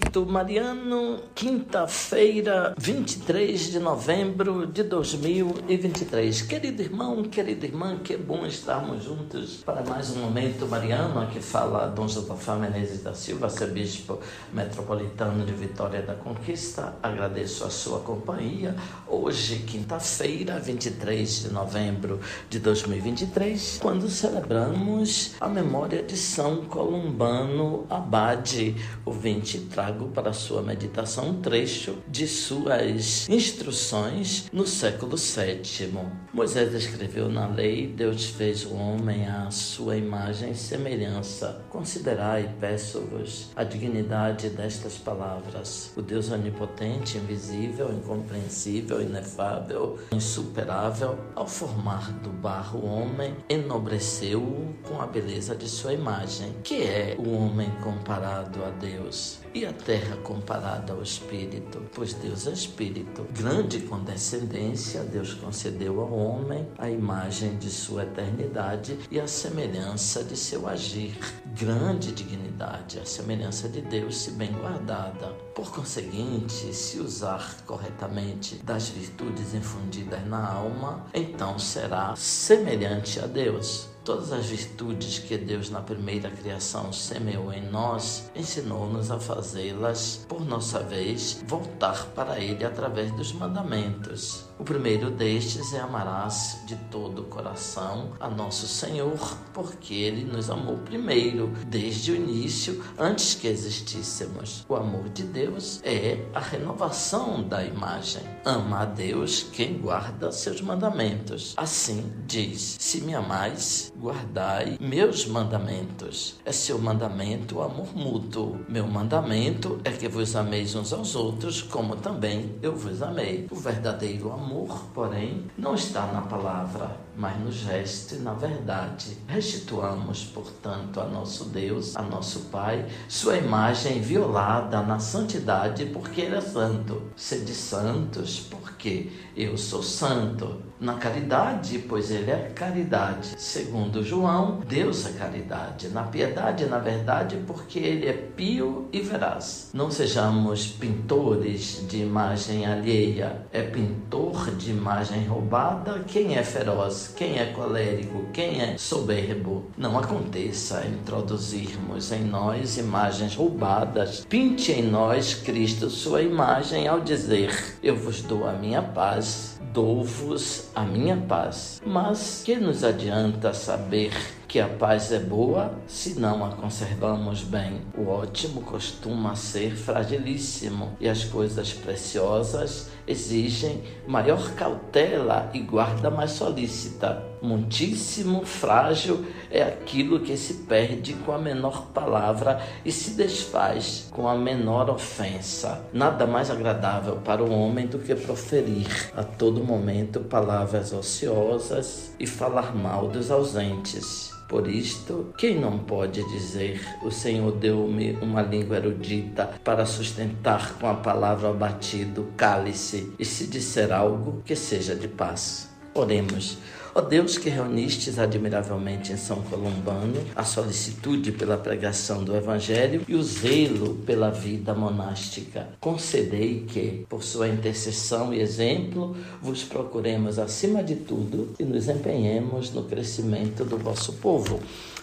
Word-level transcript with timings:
Momento 0.00 0.26
Mariano, 0.26 1.20
quinta-feira, 1.34 2.74
23 2.78 3.70
de 3.70 3.78
novembro 3.78 4.66
de 4.66 4.82
2023. 4.82 6.42
Querido 6.42 6.82
irmão, 6.82 7.22
querida 7.22 7.66
irmã, 7.66 7.98
que 8.02 8.16
bom 8.16 8.46
estarmos 8.46 9.04
juntos 9.04 9.62
para 9.64 9.82
mais 9.82 10.10
um 10.10 10.20
Momento 10.20 10.66
Mariano. 10.66 11.20
Aqui 11.20 11.40
fala 11.40 11.86
Dom 11.86 12.08
Josafá 12.08 12.56
Menezes 12.56 13.02
da 13.02 13.14
Silva, 13.14 13.46
arcebispo 13.46 14.18
metropolitano 14.52 15.44
de 15.44 15.52
Vitória 15.52 16.02
da 16.02 16.14
Conquista. 16.14 16.94
Agradeço 17.02 17.64
a 17.64 17.70
sua 17.70 18.00
companhia. 18.00 18.74
Hoje, 19.06 19.60
quinta-feira, 19.66 20.58
23 20.58 21.42
de 21.42 21.52
novembro 21.52 22.20
de 22.48 22.58
2023, 22.58 23.78
quando 23.80 24.08
celebramos 24.08 25.34
a 25.40 25.48
memória 25.48 26.02
de 26.02 26.16
São 26.16 26.64
Columbano 26.64 27.86
Abade, 27.88 28.74
ouvinte, 29.04 29.58
trago 29.58 29.99
para 30.08 30.32
sua 30.32 30.62
meditação 30.62 31.30
um 31.30 31.40
trecho 31.40 31.98
de 32.08 32.26
suas 32.26 33.28
instruções 33.28 34.48
no 34.52 34.66
século 34.66 35.16
VII. 35.16 35.90
Moisés 36.32 36.74
escreveu 36.74 37.28
na 37.28 37.46
lei: 37.46 37.86
Deus 37.86 38.26
fez 38.26 38.64
o 38.64 38.74
homem 38.74 39.26
à 39.26 39.50
sua 39.50 39.96
imagem 39.96 40.52
e 40.52 40.56
semelhança. 40.56 41.64
Considerai, 41.70 42.54
peço-vos, 42.60 43.50
a 43.54 43.64
dignidade 43.64 44.48
destas 44.50 44.96
palavras. 44.96 45.92
O 45.96 46.02
Deus 46.02 46.30
onipotente, 46.30 47.18
invisível, 47.18 47.92
incompreensível, 47.92 49.00
inefável, 49.00 49.98
insuperável, 50.12 51.18
ao 51.34 51.46
formar 51.46 52.12
do 52.20 52.30
barro 52.30 52.80
o 52.80 52.86
homem, 52.86 53.36
enobreceu-o 53.48 54.74
com 54.86 55.00
a 55.00 55.06
beleza 55.06 55.54
de 55.54 55.68
sua 55.68 55.92
imagem. 55.92 56.54
Que 56.62 56.82
é 56.82 57.16
o 57.18 57.30
homem 57.32 57.70
comparado 57.82 58.64
a 58.64 58.70
Deus? 58.70 59.40
E 59.52 59.66
a 59.66 59.72
terra 59.90 60.16
comparada 60.18 60.92
ao 60.92 61.02
Espírito, 61.02 61.82
pois 61.92 62.14
Deus 62.14 62.46
é 62.46 62.52
Espírito. 62.52 63.26
Grande 63.36 63.80
condescendência 63.80 65.02
Deus 65.02 65.34
concedeu 65.34 66.00
ao 66.00 66.12
homem 66.12 66.68
a 66.78 66.88
imagem 66.88 67.56
de 67.56 67.68
sua 67.68 68.04
eternidade 68.04 68.96
e 69.10 69.18
a 69.18 69.26
semelhança 69.26 70.22
de 70.22 70.36
seu 70.36 70.68
agir. 70.68 71.18
Grande 71.58 72.12
dignidade, 72.12 73.00
a 73.00 73.04
semelhança 73.04 73.68
de 73.68 73.80
Deus, 73.80 74.16
se 74.16 74.30
bem 74.30 74.52
guardada. 74.52 75.34
Por 75.56 75.72
conseguinte, 75.72 76.72
se 76.72 77.00
usar 77.00 77.56
corretamente 77.66 78.60
das 78.62 78.90
virtudes 78.90 79.54
infundidas 79.54 80.24
na 80.24 80.52
alma, 80.52 81.04
então 81.12 81.58
será 81.58 82.14
semelhante 82.14 83.18
a 83.18 83.26
Deus. 83.26 83.88
Todas 84.10 84.32
as 84.32 84.46
virtudes 84.46 85.20
que 85.20 85.38
Deus 85.38 85.70
na 85.70 85.80
primeira 85.80 86.28
criação 86.32 86.92
semeou 86.92 87.52
em 87.52 87.62
nós, 87.70 88.28
ensinou-nos 88.34 89.08
a 89.08 89.20
fazê-las, 89.20 90.26
por 90.28 90.44
nossa 90.44 90.80
vez, 90.80 91.40
voltar 91.46 92.06
para 92.06 92.40
Ele 92.40 92.64
através 92.64 93.12
dos 93.12 93.32
mandamentos. 93.32 94.49
O 94.60 94.62
primeiro 94.62 95.10
destes 95.10 95.72
é 95.72 95.80
amarás 95.80 96.60
de 96.66 96.76
todo 96.90 97.22
o 97.22 97.24
coração 97.24 98.10
a 98.20 98.28
nosso 98.28 98.68
Senhor, 98.68 99.18
porque 99.54 99.94
Ele 99.94 100.22
nos 100.22 100.50
amou 100.50 100.76
primeiro, 100.76 101.50
desde 101.66 102.12
o 102.12 102.14
início, 102.14 102.84
antes 102.98 103.34
que 103.34 103.48
existíssemos. 103.48 104.66
O 104.68 104.76
amor 104.76 105.08
de 105.08 105.22
Deus 105.22 105.80
é 105.82 106.26
a 106.34 106.40
renovação 106.40 107.42
da 107.42 107.64
imagem. 107.64 108.22
Ama 108.44 108.80
a 108.80 108.84
Deus 108.84 109.42
quem 109.50 109.78
guarda 109.78 110.30
seus 110.30 110.60
mandamentos. 110.60 111.54
Assim 111.56 112.12
diz: 112.26 112.76
Se 112.78 113.00
me 113.00 113.14
amais, 113.14 113.90
guardai 113.98 114.76
meus 114.78 115.24
mandamentos. 115.24 116.38
É 116.44 116.52
seu 116.52 116.78
mandamento 116.78 117.56
o 117.56 117.62
amor 117.62 117.96
mútuo. 117.96 118.60
Meu 118.68 118.86
mandamento 118.86 119.80
é 119.84 119.90
que 119.90 120.06
vos 120.06 120.36
ameis 120.36 120.74
uns 120.74 120.92
aos 120.92 121.16
outros, 121.16 121.62
como 121.62 121.96
também 121.96 122.56
eu 122.60 122.76
vos 122.76 123.00
amei. 123.00 123.46
O 123.50 123.56
verdadeiro 123.56 124.30
amor, 124.30 124.49
porém, 124.94 125.46
não 125.56 125.74
está 125.74 126.06
na 126.06 126.22
palavra, 126.22 126.96
mas 127.20 127.38
no 127.38 127.52
gesto 127.52 128.14
e 128.14 128.18
na 128.18 128.32
verdade. 128.32 129.18
Restituamos, 129.28 130.24
portanto, 130.24 130.98
a 131.00 131.04
nosso 131.04 131.44
Deus, 131.44 131.94
a 131.94 132.02
nosso 132.02 132.40
Pai, 132.50 132.86
sua 133.06 133.36
imagem 133.36 134.00
violada 134.00 134.80
na 134.82 134.98
santidade, 134.98 135.84
porque 135.86 136.22
Ele 136.22 136.36
é 136.36 136.40
santo. 136.40 137.02
Sede 137.14 137.52
santos, 137.52 138.40
porque 138.40 139.12
eu 139.36 139.58
sou 139.58 139.82
santo. 139.82 140.70
Na 140.80 140.94
caridade, 140.94 141.78
pois 141.80 142.10
Ele 142.10 142.30
é 142.30 142.52
caridade. 142.54 143.34
Segundo 143.36 144.02
João, 144.02 144.60
Deus 144.66 145.04
é 145.04 145.12
caridade. 145.12 145.88
Na 145.88 146.04
piedade, 146.04 146.64
na 146.64 146.78
verdade, 146.78 147.36
porque 147.46 147.78
Ele 147.78 148.08
é 148.08 148.14
pio 148.14 148.88
e 148.90 149.00
veraz. 149.02 149.68
Não 149.74 149.90
sejamos 149.90 150.68
pintores 150.68 151.84
de 151.86 151.98
imagem 151.98 152.64
alheia. 152.64 153.46
É 153.52 153.60
pintor 153.60 154.54
de 154.56 154.70
imagem 154.70 155.26
roubada 155.26 156.02
quem 156.06 156.38
é 156.38 156.42
feroz 156.42 157.09
quem 157.16 157.38
é 157.38 157.46
colérico, 157.46 158.26
quem 158.32 158.60
é 158.60 158.78
soberbo. 158.78 159.66
Não 159.76 159.98
aconteça 159.98 160.86
introduzirmos 160.86 162.12
em 162.12 162.24
nós 162.24 162.78
imagens 162.78 163.34
roubadas. 163.34 164.24
Pinte 164.28 164.72
em 164.72 164.82
nós 164.82 165.34
Cristo 165.34 165.90
sua 165.90 166.22
imagem 166.22 166.88
ao 166.88 167.00
dizer: 167.00 167.76
Eu 167.82 167.96
vos 167.96 168.22
dou 168.22 168.48
a 168.48 168.52
minha 168.52 168.82
paz, 168.82 169.60
dou-vos 169.72 170.68
a 170.74 170.82
minha 170.82 171.16
paz. 171.16 171.80
Mas 171.84 172.42
que 172.44 172.56
nos 172.56 172.82
adianta 172.84 173.52
saber 173.52 174.12
que 174.50 174.58
a 174.58 174.66
paz 174.66 175.12
é 175.12 175.20
boa 175.20 175.78
se 175.86 176.18
não 176.18 176.44
a 176.44 176.48
conservamos 176.48 177.42
bem. 177.42 177.82
O 177.96 178.08
ótimo 178.08 178.62
costuma 178.62 179.36
ser 179.36 179.76
fragilíssimo 179.76 180.96
e 180.98 181.08
as 181.08 181.22
coisas 181.22 181.72
preciosas 181.72 182.90
exigem 183.06 183.84
maior 184.08 184.52
cautela 184.56 185.48
e 185.54 185.60
guarda 185.60 186.10
mais 186.10 186.32
solícita. 186.32 187.24
Muitíssimo 187.42 188.44
frágil 188.44 189.24
é 189.50 189.62
aquilo 189.62 190.20
que 190.20 190.36
se 190.36 190.54
perde 190.64 191.14
com 191.14 191.32
a 191.32 191.38
menor 191.38 191.86
palavra 191.86 192.60
e 192.84 192.92
se 192.92 193.12
desfaz 193.12 194.08
com 194.10 194.28
a 194.28 194.36
menor 194.36 194.90
ofensa. 194.90 195.82
Nada 195.92 196.26
mais 196.26 196.50
agradável 196.50 197.16
para 197.16 197.42
o 197.42 197.50
homem 197.50 197.86
do 197.86 197.98
que 197.98 198.14
proferir 198.14 199.10
a 199.16 199.24
todo 199.24 199.64
momento 199.64 200.20
palavras 200.20 200.92
ociosas 200.92 202.14
e 202.18 202.26
falar 202.26 202.74
mal 202.76 203.08
dos 203.08 203.30
ausentes. 203.30 204.30
Por 204.50 204.66
isto, 204.66 205.32
quem 205.38 205.60
não 205.60 205.78
pode 205.78 206.28
dizer: 206.28 206.80
O 207.04 207.10
Senhor 207.10 207.52
deu-me 207.52 208.18
uma 208.20 208.42
língua 208.42 208.78
erudita 208.78 209.48
para 209.62 209.86
sustentar 209.86 210.74
com 210.74 210.88
a 210.88 210.94
palavra 210.94 211.50
abatido 211.50 212.32
cálice, 212.36 213.14
e 213.16 213.24
se 213.24 213.46
disser 213.46 213.92
algo, 213.92 214.42
que 214.44 214.56
seja 214.56 214.96
de 214.96 215.06
paz. 215.06 215.69
Oremos. 215.94 216.58
Ó 216.94 217.00
Deus 217.00 217.38
que 217.38 217.48
reunistes 217.48 218.18
admiravelmente 218.18 219.12
em 219.12 219.16
São 219.16 219.42
Columbano 219.42 220.24
a 220.34 220.42
solicitude 220.44 221.30
pela 221.30 221.56
pregação 221.56 222.24
do 222.24 222.34
Evangelho 222.34 223.02
e 223.06 223.14
o 223.14 223.22
zelo 223.22 223.94
pela 224.06 224.30
vida 224.30 224.74
monástica, 224.74 225.68
concedei 225.80 226.64
que, 226.66 227.06
por 227.08 227.22
sua 227.22 227.48
intercessão 227.48 228.34
e 228.34 228.40
exemplo, 228.40 229.16
vos 229.40 229.62
procuremos 229.62 230.38
acima 230.38 230.82
de 230.82 230.96
tudo 230.96 231.54
e 231.60 231.64
nos 231.64 231.88
empenhemos 231.88 232.72
no 232.72 232.84
crescimento 232.84 233.64
do 233.64 233.78
vosso 233.78 234.14
povo. 234.14 234.58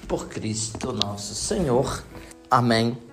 Por 0.07 0.27
Cristo 0.27 0.91
nosso 0.91 1.35
Senhor. 1.35 2.03
Amém 2.51 3.06